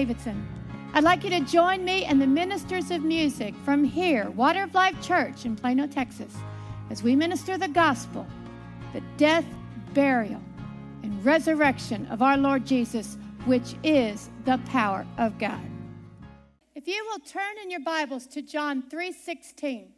[0.00, 0.48] Davidson.
[0.94, 4.72] I'd like you to join me and the ministers of music from here, Water of
[4.72, 6.34] Life Church in Plano, Texas,
[6.88, 8.26] as we minister the gospel,
[8.94, 9.44] the death,
[9.92, 10.40] burial,
[11.02, 15.60] and resurrection of our Lord Jesus, which is the power of God.
[16.74, 19.88] If you will turn in your Bibles to John 3:16.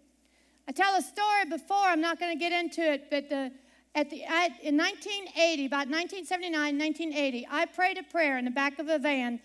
[0.67, 3.53] I tell a story before, I'm not going to get into it, but the
[3.95, 4.23] at the,
[4.63, 9.39] in 1980, about 1979, 1980, I prayed a prayer in the back of a van,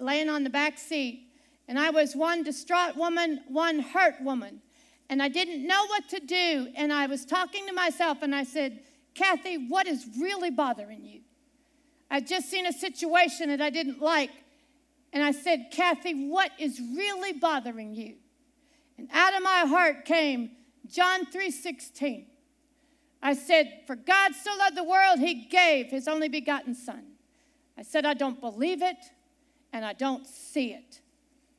[0.00, 1.28] laying on the back seat.
[1.66, 4.60] And I was one distraught woman, one hurt woman.
[5.10, 6.68] And I didn't know what to do.
[6.74, 8.80] And I was talking to myself and I said,
[9.14, 11.20] Kathie, what is really bothering you?
[12.10, 14.30] I'd just seen a situation that I didn't like.
[15.12, 18.14] And I said, Kathie, what is really bothering you?
[18.96, 20.50] And out of my heart came
[20.86, 22.26] John 3:16.
[23.22, 27.04] I said, For God so loved the world, he gave his only begotten Son.
[27.76, 28.96] I said, I don't believe it
[29.72, 31.00] and I don't see it.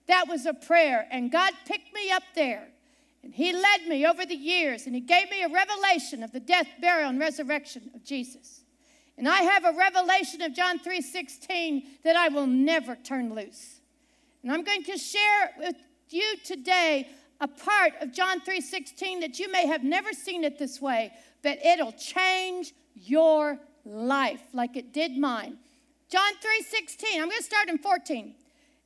[0.07, 2.67] That was a prayer, and God picked me up there.
[3.21, 6.39] And he led me over the years, and he gave me a revelation of the
[6.39, 8.61] death, burial, and resurrection of Jesus.
[9.17, 13.81] And I have a revelation of John 3:16 that I will never turn loose.
[14.41, 15.75] And I'm going to share with
[16.09, 17.09] you today
[17.41, 21.63] a part of John 3:16 that you may have never seen it this way, but
[21.65, 25.57] it'll change your life like it did mine.
[26.09, 27.21] John 3:16.
[27.21, 28.35] I'm going to start in 14.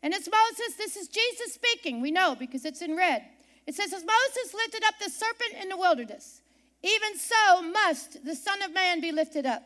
[0.01, 2.01] And it's Moses, this is Jesus speaking.
[2.01, 3.23] We know because it's in red.
[3.65, 6.41] It says, As Moses lifted up the serpent in the wilderness,
[6.83, 9.63] even so must the Son of Man be lifted up.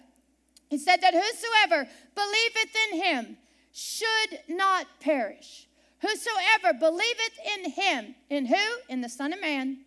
[0.69, 3.37] He said that whosoever believeth in him
[3.71, 5.67] should not perish.
[6.01, 8.55] Whosoever believeth in him, in who?
[8.87, 9.79] In the Son of Man,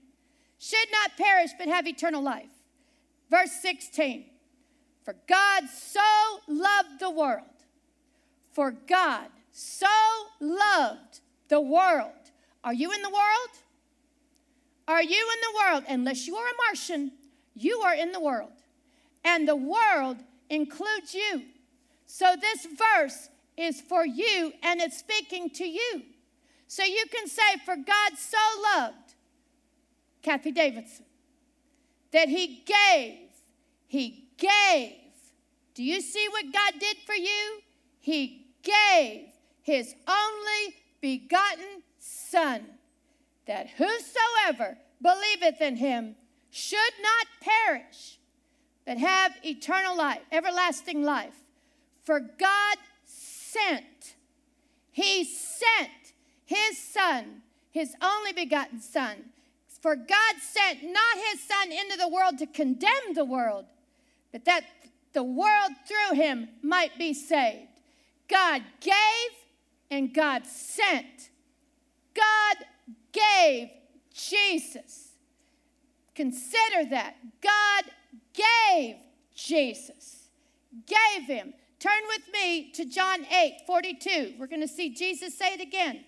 [0.59, 2.51] should not perish but have eternal life.
[3.31, 4.25] Verse 16
[5.05, 6.01] For God so
[6.49, 7.45] loved the world,
[8.61, 9.87] for God so
[10.39, 12.13] loved the world.
[12.63, 13.55] Are you in the world?
[14.87, 15.85] Are you in the world?
[15.89, 17.11] Unless you are a Martian,
[17.55, 18.53] you are in the world.
[19.25, 20.19] And the world
[20.51, 21.45] includes you.
[22.05, 26.03] So this verse is for you and it's speaking to you.
[26.69, 28.37] So you can say, For God so
[28.75, 29.15] loved
[30.21, 31.07] Kathie Davidson
[32.13, 33.21] that he gave.
[33.87, 34.97] He gave.
[35.73, 37.63] Do you see what God did for you?
[38.01, 39.29] He gave
[39.63, 42.65] his only begotten Son,
[43.47, 46.17] that whosoever believeth in him
[46.51, 48.19] should not perish,
[48.87, 51.35] but have eternal life, everlasting life.
[52.05, 54.17] For God sent,
[54.91, 55.91] he sent
[56.45, 59.17] his Son, his only begotten Son,
[59.81, 63.67] for God sent not his Son into the world to condemn the world,
[64.33, 64.65] but that
[65.13, 67.70] the world through him might be saved.
[68.31, 68.93] God gave
[69.91, 71.31] and God sent.
[72.15, 72.57] God
[73.13, 73.71] gave
[74.13, 75.09] Jesus.
[76.15, 77.17] Consider that.
[77.43, 77.85] God
[78.33, 78.97] gave
[79.35, 80.29] Jesus.
[80.87, 81.55] Gave him.
[81.81, 84.35] Turn with me to John 8 42.
[84.39, 86.05] We're going to see Jesus say it again.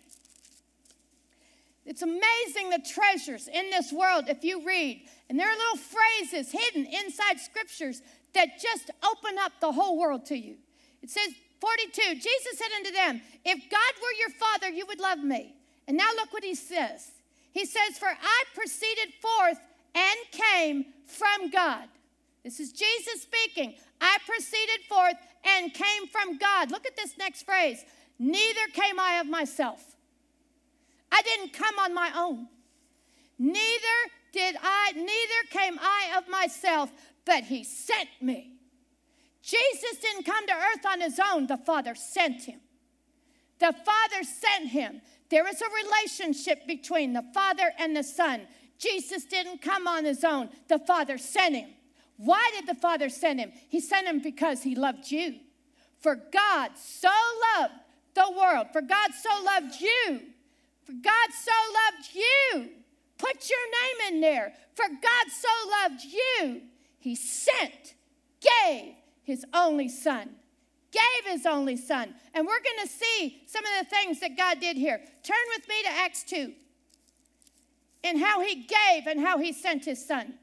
[1.84, 5.08] It's amazing the treasures in this world if you read.
[5.28, 8.02] And there are little phrases hidden inside scriptures
[8.34, 10.56] that just open up the whole world to you.
[11.02, 11.30] It says,
[11.62, 15.54] 42, Jesus said unto them, If God were your father, you would love me.
[15.86, 17.12] And now look what he says.
[17.52, 19.60] He says, For I proceeded forth
[19.94, 21.88] and came from God.
[22.42, 23.76] This is Jesus speaking.
[24.00, 25.14] I proceeded forth
[25.44, 26.72] and came from God.
[26.72, 27.84] Look at this next phrase.
[28.18, 29.84] Neither came I of myself.
[31.12, 32.48] I didn't come on my own.
[33.38, 33.98] Neither
[34.32, 36.90] did I, neither came I of myself,
[37.24, 38.51] but he sent me.
[39.42, 42.60] Jesus didn't come to earth on his own, the Father sent him.
[43.58, 45.02] The Father sent him.
[45.30, 48.42] There is a relationship between the Father and the Son.
[48.78, 51.70] Jesus didn't come on his own, the Father sent him.
[52.16, 53.52] Why did the Father send him?
[53.68, 55.36] He sent him because he loved you.
[56.00, 57.10] For God so
[57.58, 57.74] loved
[58.14, 60.20] the world, for God so loved you
[60.84, 62.70] for God so loved you.
[63.18, 64.52] Put your name in there.
[64.74, 66.62] For God so loved you.
[66.98, 67.94] He sent,
[68.40, 70.30] gave his only son.
[70.90, 72.14] Gave his only son.
[72.34, 75.00] And we're going to see some of the things that God did here.
[75.22, 76.52] Turn with me to Acts 2
[78.04, 80.34] and how he gave and how he sent his son.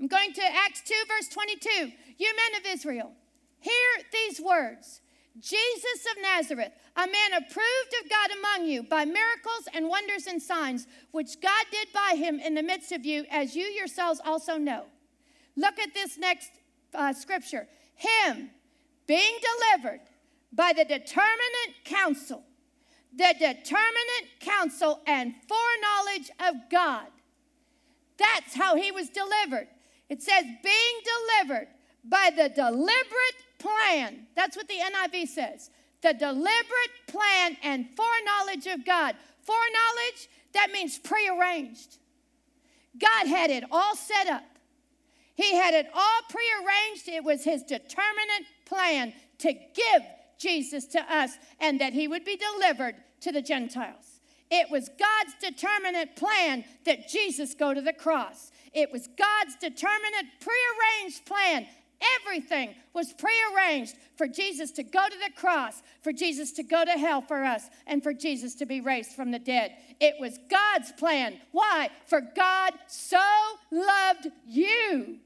[0.00, 1.92] I'm going to Acts 2, verse 22.
[2.18, 3.12] You men of Israel,
[3.60, 5.00] hear these words
[5.40, 10.42] Jesus of Nazareth, a man approved of God among you by miracles and wonders and
[10.42, 14.56] signs, which God did by him in the midst of you, as you yourselves also
[14.56, 14.86] know.
[15.56, 16.50] Look at this next
[16.94, 17.66] uh, scripture.
[17.94, 18.50] Him
[19.06, 19.38] being
[19.72, 20.00] delivered
[20.52, 22.42] by the determinate counsel,
[23.14, 27.06] the determinate counsel and foreknowledge of God.
[28.18, 29.68] That's how he was delivered.
[30.08, 31.68] It says, being delivered
[32.04, 34.26] by the deliberate plan.
[34.34, 35.70] That's what the NIV says.
[36.00, 39.16] The deliberate plan and foreknowledge of God.
[39.42, 41.98] Foreknowledge, that means prearranged.
[42.98, 44.57] God had it all set up.
[45.38, 47.08] He had it all prearranged.
[47.08, 50.02] It was his determinate plan to give
[50.36, 51.30] Jesus to us
[51.60, 54.18] and that he would be delivered to the Gentiles.
[54.50, 58.50] It was God's determinate plan that Jesus go to the cross.
[58.72, 61.68] It was God's determinate, prearranged plan.
[62.20, 66.92] Everything was prearranged for Jesus to go to the cross, for Jesus to go to
[66.92, 69.76] hell for us, and for Jesus to be raised from the dead.
[70.00, 71.38] It was God's plan.
[71.52, 71.90] Why?
[72.06, 73.22] For God so
[73.70, 75.20] loved you.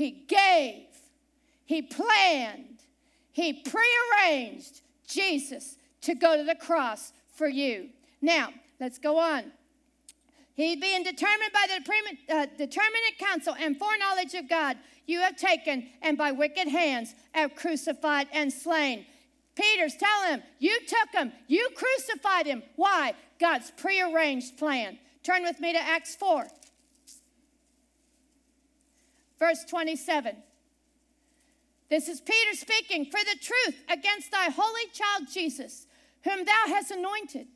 [0.00, 0.86] He gave,
[1.66, 2.78] He planned,
[3.32, 7.90] He prearranged Jesus to go to the cross for you.
[8.22, 8.48] Now,
[8.80, 9.52] let's go on.
[10.54, 15.88] He being determined by the uh, determinate counsel and foreknowledge of God, you have taken
[16.00, 19.04] and by wicked hands have crucified and slain.
[19.54, 22.62] Peter's telling him, You took him, you crucified him.
[22.76, 23.12] Why?
[23.38, 24.98] God's prearranged plan.
[25.22, 26.46] Turn with me to Acts 4,
[29.40, 30.36] verse 27.
[31.88, 35.88] This is Peter speaking, For the truth against thy holy child Jesus,
[36.22, 37.48] whom thou hast anointed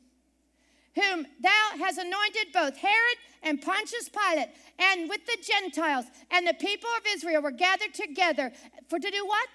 [0.95, 4.49] whom thou hast anointed both Herod and Pontius Pilate,
[4.79, 8.51] and with the Gentiles and the people of Israel were gathered together
[8.87, 9.49] for to do what?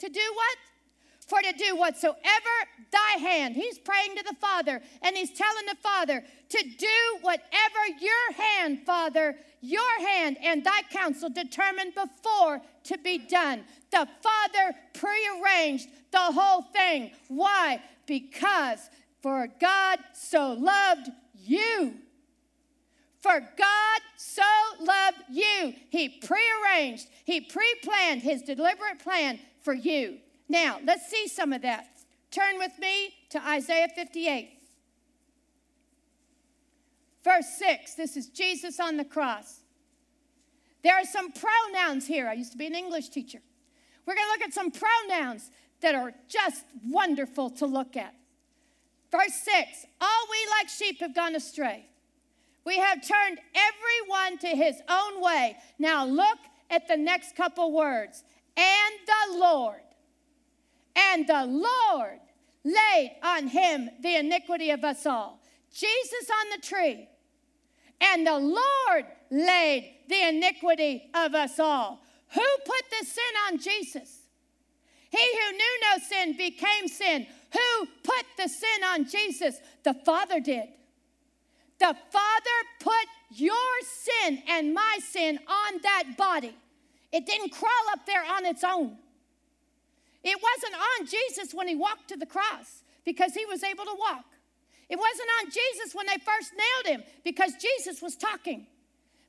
[0.00, 0.56] To do what?
[1.26, 2.54] For to do whatsoever
[2.92, 3.56] thy hand.
[3.56, 8.80] He's praying to the Father and he's telling the Father to do whatever your hand,
[8.84, 13.64] Father, your hand and thy counsel determined before to be done.
[13.90, 17.12] The Father prearranged the whole thing.
[17.28, 17.80] Why?
[18.06, 18.90] Because
[19.22, 21.94] for God so loved you.
[23.22, 24.42] For God so
[24.80, 25.72] loved you.
[25.88, 30.18] He prearranged, He pre planned His deliberate plan for you.
[30.48, 31.88] Now, let's see some of that.
[32.30, 34.50] Turn with me to Isaiah 58.
[37.22, 37.94] Verse 6.
[37.94, 39.60] This is Jesus on the cross.
[40.82, 42.28] There are some pronouns here.
[42.28, 43.38] I used to be an English teacher.
[44.04, 45.50] We're going to look at some pronouns
[45.80, 48.14] that are just wonderful to look at.
[49.10, 51.86] Verse 6 All we like sheep have gone astray.
[52.64, 55.56] We have turned everyone to his own way.
[55.78, 56.38] Now look
[56.70, 58.24] at the next couple words.
[58.56, 59.80] And the Lord,
[60.96, 62.20] and the Lord
[62.64, 65.40] laid on him the iniquity of us all.
[65.72, 67.08] Jesus on the tree,
[68.00, 72.00] and the Lord laid the iniquity of us all.
[72.34, 74.20] Who put the sin on Jesus?
[75.10, 77.26] He who knew no sin became sin.
[77.52, 79.56] Who put the sin on Jesus?
[79.84, 80.66] The Father did.
[81.78, 83.52] The Father put your
[83.82, 86.56] sin and my sin on that body.
[87.12, 88.96] It didn't crawl up there on its own.
[90.24, 93.96] It wasn't on Jesus when he walked to the cross because he was able to
[93.98, 94.24] walk.
[94.88, 98.66] It wasn't on Jesus when they first nailed him because Jesus was talking.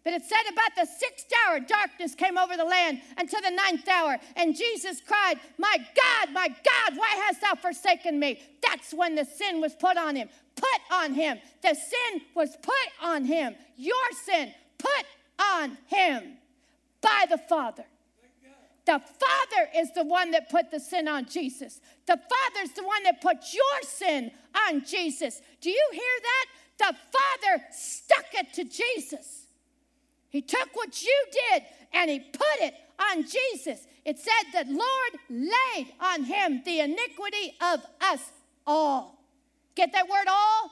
[0.06, 3.88] But it said about the sixth hour, darkness came over the land until the ninth
[3.88, 4.18] hour.
[4.36, 8.40] And Jesus cried, My God, my God, why hast thou forsaken me?
[8.62, 10.30] That's when the sin was put on him.
[10.56, 11.40] Put on him.
[11.64, 13.56] The sin was put on him.
[13.78, 15.06] Your sin put
[15.40, 16.38] on him
[17.02, 17.86] by the Father.
[18.86, 21.82] The Father is the one that put the sin on Jesus.
[22.06, 24.32] The Father's the one that put your sin
[24.70, 25.42] on Jesus.
[25.60, 26.46] Do you hear that?
[26.78, 29.48] The Father stuck it to Jesus.
[30.30, 31.64] He took what you did
[31.94, 33.88] and he put it on Jesus.
[34.04, 38.32] It said that Lord laid on him the iniquity of us
[38.68, 39.24] all.
[39.76, 40.72] Get that word all?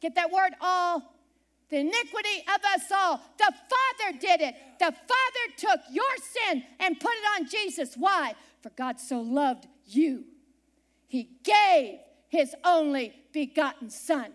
[0.00, 1.02] Get that word all?
[1.70, 3.20] The iniquity of us all.
[3.38, 4.54] The Father did it.
[4.78, 7.94] The Father took your sin and put it on Jesus.
[7.96, 8.34] Why?
[8.60, 10.24] For God so loved you.
[11.06, 14.32] He gave his only begotten Son.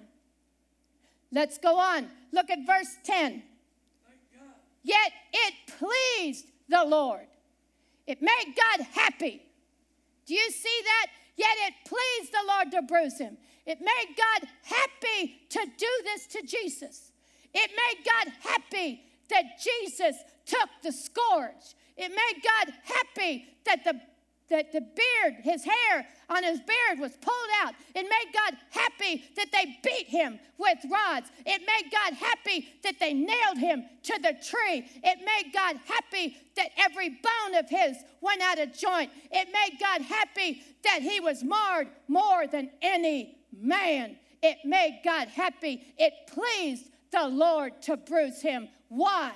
[1.32, 2.08] Let's go on.
[2.32, 3.44] Look at verse 10.
[4.84, 7.28] Yet it pleased the Lord.
[8.08, 9.42] It made God happy.
[10.26, 11.08] Do you see that?
[11.36, 13.38] Yet it pleased the Lord to bruise him.
[13.66, 17.12] It made God happy to do this to Jesus.
[17.56, 21.74] It made God happy that Jesus took the scourge.
[21.98, 24.00] It made God happy that the
[24.50, 27.74] that the beard, his hair on his beard was pulled out.
[27.96, 31.32] It made God happy that they beat him with rods.
[31.46, 34.86] It made God happy that they nailed him to the tree.
[35.04, 39.10] It made God happy that every bone of his went out of joint.
[39.32, 44.16] It made God happy that he was marred more than any man.
[44.44, 45.82] It made God happy.
[45.98, 46.86] It pleased
[47.16, 48.70] the Lord to bruise him.
[48.90, 49.32] Why?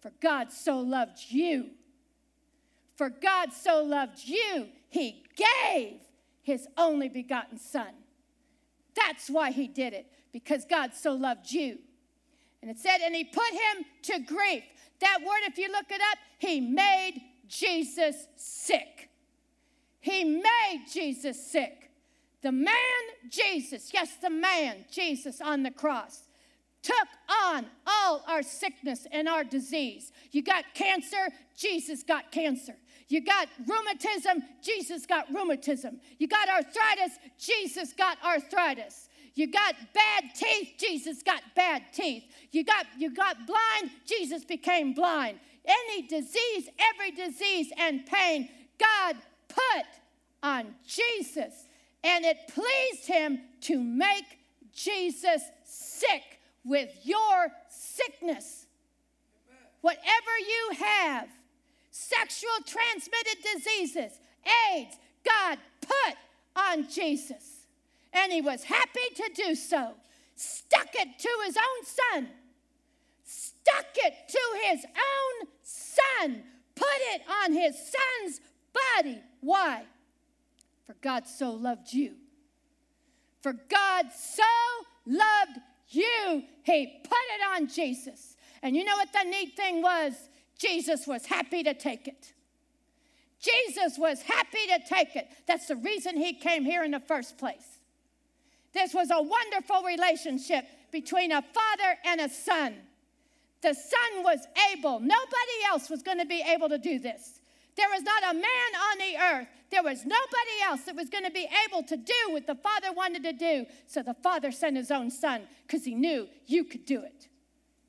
[0.00, 1.70] For God so loved you
[2.98, 6.00] for God so loved you, he gave
[6.42, 7.94] his only begotten Son.
[8.96, 11.78] That's why he did it, because God so loved you.
[12.60, 14.64] And it said, and he put him to grief.
[15.00, 19.10] That word, if you look it up, he made Jesus sick.
[20.00, 21.92] He made Jesus sick.
[22.42, 22.74] The man
[23.28, 26.22] Jesus, yes, the man Jesus on the cross,
[26.82, 27.08] took
[27.46, 30.12] on all our sickness and our disease.
[30.32, 32.74] You got cancer, Jesus got cancer.
[33.08, 36.00] You got rheumatism, Jesus got rheumatism.
[36.18, 39.08] You got arthritis, Jesus got arthritis.
[39.34, 42.24] You got bad teeth, Jesus got bad teeth.
[42.50, 45.38] You got you got blind, Jesus became blind.
[45.64, 49.16] Any disease, every disease and pain, God
[49.48, 49.86] put
[50.42, 51.68] on Jesus.
[52.04, 54.24] And it pleased him to make
[54.72, 58.66] Jesus sick with your sickness.
[59.80, 61.28] Whatever you have,
[61.90, 64.18] sexual transmitted diseases,
[64.74, 66.14] AIDS, God put
[66.56, 67.66] on Jesus.
[68.12, 69.92] And he was happy to do so.
[70.34, 72.28] Stuck it to his own son.
[73.24, 76.42] Stuck it to his own son.
[76.74, 78.40] Put it on his son's
[78.72, 79.20] body.
[79.40, 79.84] Why?
[80.86, 82.14] For God so loved you.
[83.42, 84.42] For God so
[85.06, 85.58] loved
[85.90, 86.42] you.
[86.64, 88.36] He put it on Jesus.
[88.62, 90.14] And you know what the neat thing was?
[90.58, 92.32] Jesus was happy to take it.
[93.40, 95.28] Jesus was happy to take it.
[95.46, 97.78] That's the reason he came here in the first place.
[98.74, 102.74] This was a wonderful relationship between a father and a son.
[103.60, 104.40] The son was
[104.72, 107.40] able, nobody else was going to be able to do this.
[107.78, 108.42] There was not a man
[108.90, 112.12] on the earth, there was nobody else that was going to be able to do
[112.30, 113.66] what the father wanted to do.
[113.86, 117.28] So the father sent his own son because he knew you could do it.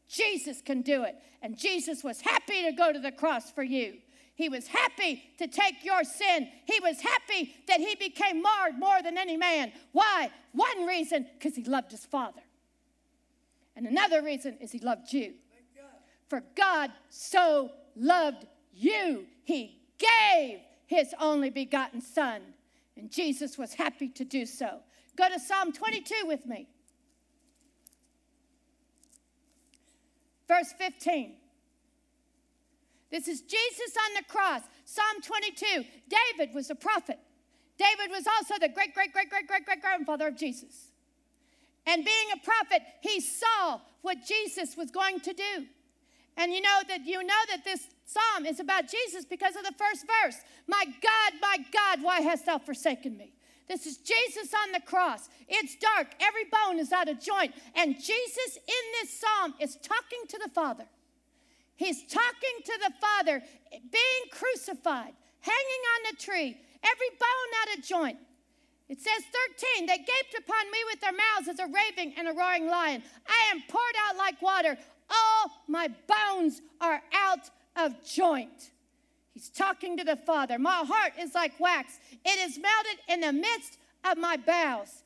[0.08, 1.16] Jesus can do it.
[1.42, 3.96] And Jesus was happy to go to the cross for you.
[4.36, 6.48] He was happy to take your sin.
[6.66, 9.72] He was happy that he became marred more than any man.
[9.92, 10.30] Why?
[10.52, 12.42] One reason, because he loved his father.
[13.76, 15.34] And another reason is he loved you.
[16.28, 22.42] For God so loved you, he gave his only begotten son.
[22.98, 24.80] And Jesus was happy to do so.
[25.16, 26.68] Go to Psalm 22 with me.
[30.50, 31.36] verse 15.
[33.12, 34.62] This is Jesus on the cross.
[34.84, 35.86] Psalm 22.
[36.10, 37.20] David was a prophet.
[37.78, 40.92] David was also the great, great, great, great, great, great grandfather of Jesus.
[41.86, 45.66] And being a prophet, he saw what Jesus was going to do.
[46.36, 49.74] And you know that you know that this psalm is about Jesus because of the
[49.78, 50.38] first verse.
[50.68, 53.34] My God, my God, why hast thou forsaken me?
[53.68, 55.30] This is Jesus on the cross.
[55.48, 56.08] It's dark.
[56.20, 57.54] Every bone is out of joint.
[57.76, 60.86] And Jesus in this psalm is talking to the Father.
[61.76, 67.84] He's talking to the Father, being crucified, hanging on the tree, every bone out of
[67.84, 68.18] joint.
[68.90, 69.24] It says
[69.78, 73.04] 13, they gaped upon me with their mouths as a raving and a roaring lion.
[73.28, 74.78] I am poured out like water.
[75.12, 78.72] All my bones are out of joint.
[79.34, 80.60] He's talking to the Father.
[80.60, 83.78] My heart is like wax, it is melted in the midst
[84.10, 85.04] of my bowels.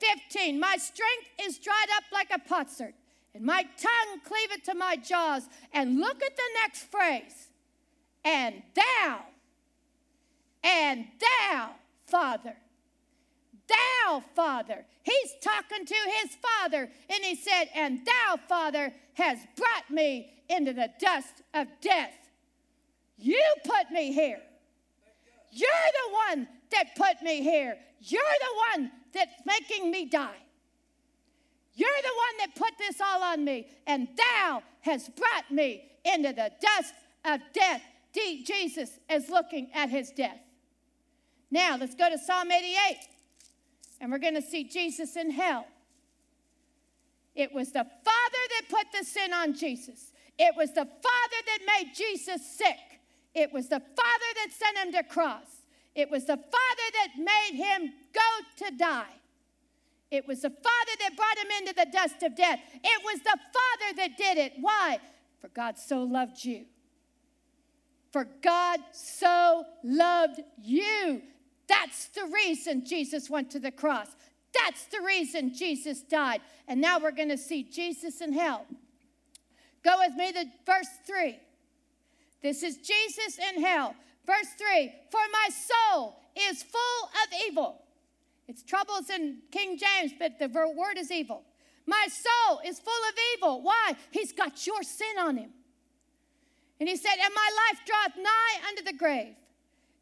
[0.00, 2.94] 15, my strength is dried up like a potsherd,
[3.34, 5.42] and my tongue cleaveth to my jaws.
[5.72, 7.48] And look at the next phrase.
[8.24, 9.20] And thou,
[10.62, 11.70] and thou,
[12.06, 12.56] Father,
[13.68, 14.84] thou, Father.
[15.02, 20.72] He's talking to his Father, and he said, And thou, Father, has brought me into
[20.72, 22.14] the dust of death.
[23.16, 24.40] You put me here.
[25.50, 27.76] You're the one that put me here.
[28.00, 30.36] You're the one that's making me die.
[31.74, 36.32] You're the one that put this all on me, and thou hast brought me into
[36.32, 37.82] the dust of death.
[38.14, 40.40] Jesus is looking at his death.
[41.50, 42.98] Now, let's go to Psalm 88,
[44.00, 45.66] and we're going to see Jesus in hell.
[47.34, 51.58] It was the Father that put the sin on Jesus, it was the Father that
[51.66, 53.00] made Jesus sick.
[53.34, 55.62] It was the Father that sent him to cross.
[55.94, 59.14] It was the Father that made him go to die.
[60.10, 62.60] It was the Father that brought him into the dust of death.
[62.72, 64.52] It was the Father that did it.
[64.60, 64.98] Why?
[65.40, 66.64] For God so loved you.
[68.12, 71.22] For God so loved you.
[71.68, 74.08] That's the reason Jesus went to the cross.
[74.54, 76.40] That's the reason Jesus died.
[76.66, 78.66] And now we're going to see Jesus in hell.
[79.88, 81.38] Go with me to verse 3.
[82.42, 83.94] This is Jesus in hell.
[84.26, 87.80] Verse 3 For my soul is full of evil.
[88.46, 91.42] It's troubles in King James, but the word is evil.
[91.86, 93.62] My soul is full of evil.
[93.62, 93.94] Why?
[94.10, 95.50] He's got your sin on him.
[96.80, 99.36] And he said, And my life draweth nigh unto the grave.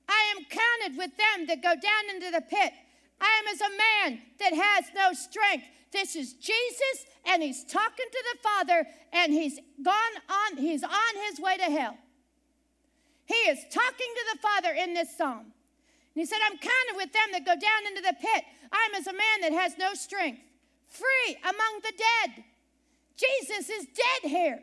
[0.09, 2.73] I am counted with them that go down into the pit.
[3.20, 5.64] I am as a man that has no strength.
[5.92, 9.94] This is Jesus, and he's talking to the Father, and he's gone
[10.28, 11.96] on, he's on his way to hell.
[13.25, 15.40] He is talking to the Father in this psalm.
[15.40, 18.44] And he said, I'm counted with them that go down into the pit.
[18.70, 20.40] I'm as a man that has no strength,
[20.88, 22.44] free among the dead.
[23.16, 24.61] Jesus is dead here.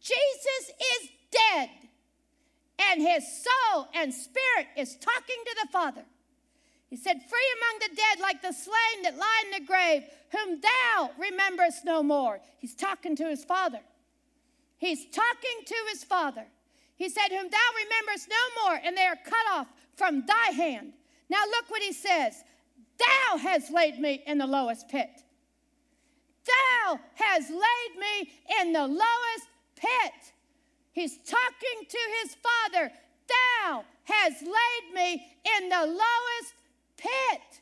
[0.00, 0.70] Jesus
[1.02, 1.70] is dead,
[2.90, 6.04] and his soul and spirit is talking to the Father.
[6.92, 10.60] He said, Free among the dead, like the slain that lie in the grave, whom
[10.60, 12.38] thou rememberest no more.
[12.58, 13.80] He's talking to his Father.
[14.76, 16.44] He's talking to his Father.
[16.96, 20.92] He said, Whom thou rememberest no more, and they are cut off from thy hand.
[21.30, 22.44] Now look what he says
[22.98, 25.08] Thou hast laid me in the lowest pit.
[26.44, 30.34] Thou hast laid me in the lowest pit.
[30.92, 32.92] He's talking to his father.
[33.64, 35.26] Thou hast laid me
[35.58, 36.52] in the lowest
[37.02, 37.60] pit.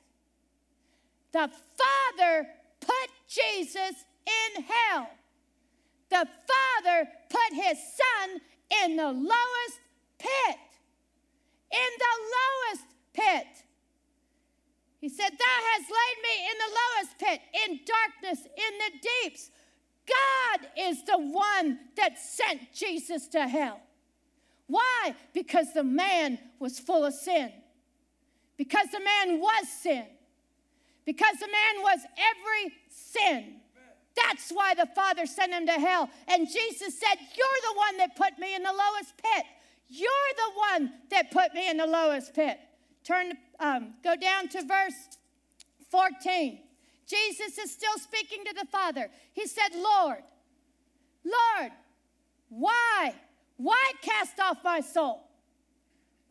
[1.32, 2.46] The Father
[2.80, 5.08] put Jesus in hell.
[6.10, 8.40] The Father put his Son
[8.84, 9.80] in the lowest
[10.18, 10.58] pit.
[11.72, 13.64] In the lowest pit.
[15.00, 19.50] He said, Thou hast laid me in the lowest pit, in darkness, in the deeps.
[20.06, 23.80] God is the one that sent Jesus to hell.
[24.66, 25.14] Why?
[25.32, 27.50] Because the man was full of sin.
[28.60, 30.04] Because the man was sin.
[31.06, 33.54] Because the man was every sin.
[34.14, 36.10] That's why the Father sent him to hell.
[36.28, 39.46] And Jesus said, You're the one that put me in the lowest pit.
[39.88, 42.58] You're the one that put me in the lowest pit.
[43.02, 45.16] Turn, um, go down to verse
[45.90, 46.58] 14.
[47.06, 49.08] Jesus is still speaking to the Father.
[49.32, 50.22] He said, Lord,
[51.24, 51.72] Lord,
[52.50, 53.14] why?
[53.56, 55.29] Why cast off my soul?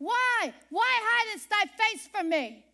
[0.00, 0.54] Why?
[0.70, 2.64] Why hidest thy face from me?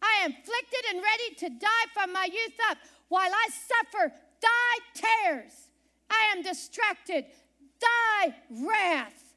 [0.00, 4.78] I am afflicted and ready to die from my youth up, while I suffer thy
[4.94, 5.52] tears.
[6.08, 7.26] I am distracted.
[7.80, 9.34] Thy wrath,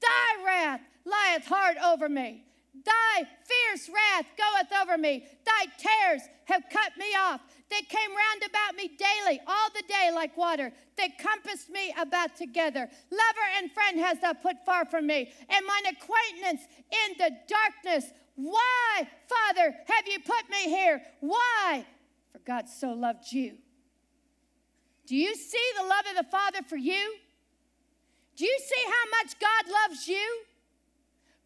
[0.00, 2.44] thy wrath lieth hard over me.
[2.84, 5.26] Thy fierce wrath goeth over me.
[5.44, 7.40] Thy tears have cut me off.
[7.72, 10.70] They came round about me daily, all the day like water.
[10.98, 12.86] They compassed me about together.
[13.10, 18.12] Lover and friend has thou put far from me, and mine acquaintance in the darkness.
[18.34, 21.00] Why, Father, have you put me here?
[21.20, 21.86] Why?
[22.32, 23.56] For God so loved you.
[25.06, 27.14] Do you see the love of the Father for you?
[28.36, 30.42] Do you see how much God loves you?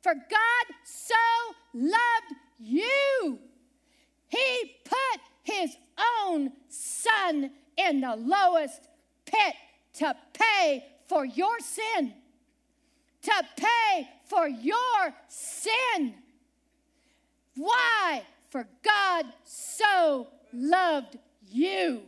[0.03, 1.15] For God so
[1.73, 3.39] loved you.
[4.29, 5.77] He put his
[6.25, 8.89] own son in the lowest
[9.25, 9.55] pit
[9.95, 12.13] to pay for your sin.
[13.23, 16.15] To pay for your sin.
[17.57, 18.23] Why?
[18.51, 21.17] For God so loved
[21.49, 22.03] you.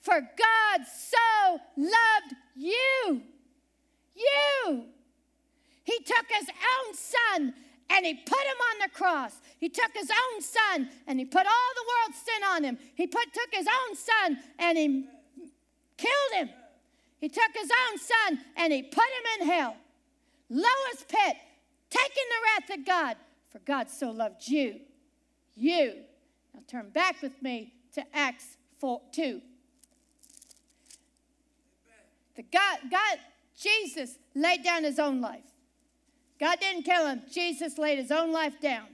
[0.00, 3.22] For God so loved you.
[4.14, 4.84] You.
[5.84, 7.54] He took his own son
[7.90, 9.34] and he put him on the cross.
[9.58, 12.78] He took his own son and he put all the world's sin on him.
[12.94, 15.06] He put, took his own son and he
[15.96, 16.50] killed him.
[17.20, 19.76] He took his own son and he put him in hell.
[20.50, 21.36] Lowest pit,
[21.90, 23.16] taking the wrath of God.
[23.50, 24.80] For God so loved you.
[25.56, 25.94] You.
[26.54, 29.40] Now turn back with me to Acts 4, 2.
[32.36, 33.18] The God, God,
[33.58, 35.42] Jesus laid down his own life.
[36.40, 38.86] God didn't kill him, Jesus laid his own life down.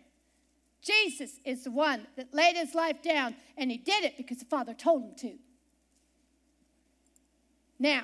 [0.82, 4.44] Jesus is the one that laid his life down, and he did it because the
[4.44, 5.38] Father told him to.
[7.78, 8.02] Now,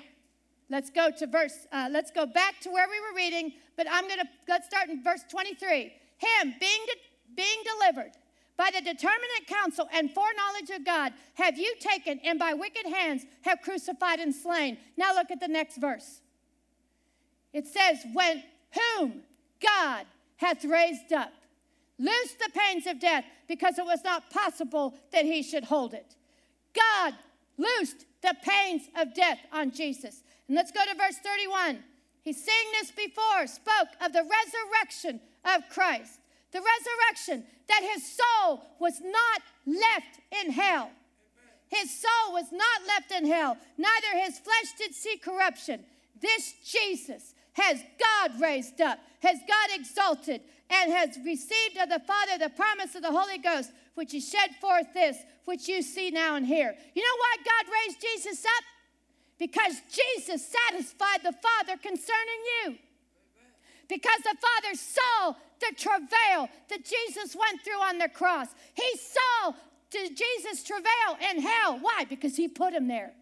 [0.70, 4.06] let's go to verse, uh, let's go back to where we were reading, but I'm
[4.08, 5.92] going to, let's start in verse 23.
[6.18, 8.12] Him being, de- being delivered
[8.56, 13.24] by the determinate counsel and foreknowledge of God have you taken, and by wicked hands
[13.42, 14.78] have crucified and slain.
[14.96, 16.20] Now look at the next verse.
[17.52, 19.22] It says, when whom
[19.62, 21.32] God hath raised up.
[21.98, 26.16] Loose the pains of death because it was not possible that he should hold it.
[26.74, 27.14] God
[27.58, 30.22] loosed the pains of death on Jesus.
[30.48, 31.78] And let's go to verse 31.
[32.22, 36.20] He's seen this before, spoke of the resurrection of Christ.
[36.52, 40.90] The resurrection that his soul was not left in hell.
[41.68, 45.84] His soul was not left in hell, neither his flesh did see corruption.
[46.20, 52.38] This Jesus has God raised up, has God exalted, and has received of the Father
[52.38, 56.36] the promise of the Holy Ghost, which he shed forth this, which you see now
[56.36, 56.74] and hear.
[56.94, 58.64] You know why God raised Jesus up?
[59.38, 62.76] Because Jesus satisfied the Father concerning you.
[63.88, 68.48] Because the Father saw the travail that Jesus went through on the cross.
[68.74, 69.52] He saw
[69.90, 71.78] Jesus travail in hell.
[71.80, 72.04] Why?
[72.08, 73.12] Because he put him there.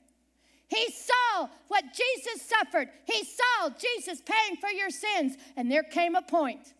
[0.68, 2.88] He saw what Jesus suffered.
[3.04, 5.36] He saw Jesus paying for your sins.
[5.56, 6.74] And there came a point.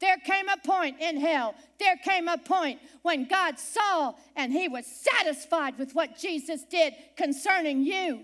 [0.00, 1.54] There came a point in hell.
[1.78, 6.94] There came a point when God saw and he was satisfied with what Jesus did
[7.16, 8.20] concerning you.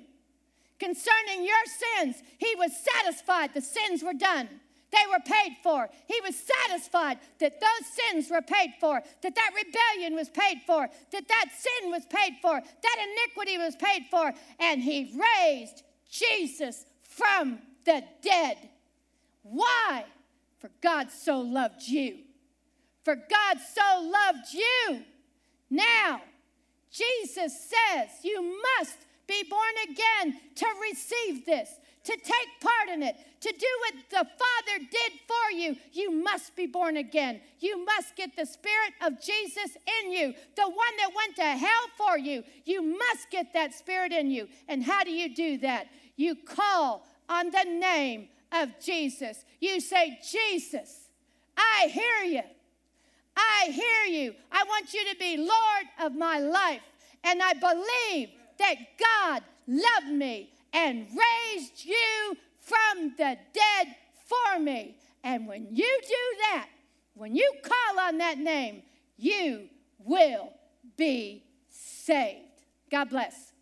[0.79, 1.64] Concerning your
[1.98, 3.55] sins, he was satisfied.
[3.55, 4.48] The sins were done.
[4.96, 5.88] They were paid for.
[6.06, 10.88] He was satisfied that those sins were paid for, that that rebellion was paid for,
[11.12, 16.87] that that sin was paid for, that iniquity was paid for, and he raised Jesus
[17.02, 18.56] from the dead.
[19.42, 20.04] Why?
[20.61, 22.18] For God so loved you.
[23.04, 25.02] For God so loved you.
[25.68, 26.22] Now,
[26.90, 31.70] Jesus says you must be born again to receive this
[32.06, 36.54] to take part in it, to do what the Father did for you, you must
[36.54, 37.40] be born again.
[37.58, 41.86] You must get the Spirit of Jesus in you, the one that went to hell
[41.98, 42.44] for you.
[42.64, 44.46] You must get that Spirit in you.
[44.68, 45.88] And how do you do that?
[46.14, 49.44] You call on the name of Jesus.
[49.58, 51.08] You say, Jesus,
[51.56, 52.42] I hear you.
[53.36, 54.34] I hear you.
[54.52, 56.82] I want you to be Lord of my life.
[57.24, 58.28] And I believe
[58.59, 63.95] that God loved me and raised you from the dead
[64.27, 64.97] for me.
[65.23, 66.69] And when you do that,
[67.14, 68.83] when you call on that name,
[69.16, 70.53] you will
[70.97, 72.62] be saved.
[72.90, 73.53] God bless.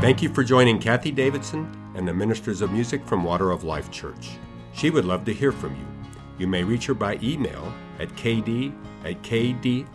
[0.00, 3.90] Thank you for joining Kathie Davidson and the Ministers of Music from Water of Life
[3.90, 4.30] Church.
[4.72, 5.86] She would love to hear from you.
[6.38, 8.72] You may reach her by email at kd
[9.04, 9.86] at kdwol.com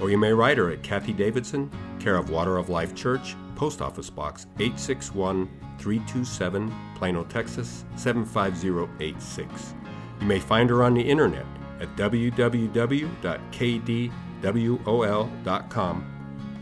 [0.00, 3.80] or you may write her at Kathie Davidson, care of Water of Life Church, Post
[3.80, 9.74] Office Box 861 327, Plano, Texas 75086.
[10.20, 11.46] You may find her on the internet
[11.80, 13.10] at www.kdwol.com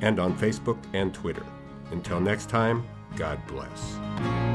[0.00, 1.46] and on Facebook and Twitter.
[1.90, 2.84] Until next time,
[3.16, 4.51] God bless.